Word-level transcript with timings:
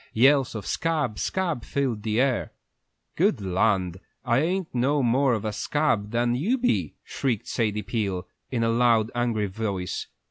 Yells 0.13 0.55
of 0.55 0.65
"Scab, 0.65 1.19
scab!" 1.19 1.63
filled 1.63 2.01
the 2.01 2.19
air. 2.19 2.53
"Good 3.15 3.39
land, 3.39 3.97
I 4.25 4.39
ain't 4.39 4.73
no 4.73 5.03
more 5.03 5.33
of 5.35 5.45
a 5.45 5.53
scab 5.53 6.09
than 6.09 6.33
you 6.33 6.57
be!" 6.57 6.95
shrieked 7.03 7.47
Sadie 7.47 7.83
Peel, 7.83 8.27
in 8.49 8.63
a 8.63 8.69
loud, 8.69 9.11
angry 9.13 9.45
voice. 9.45 10.07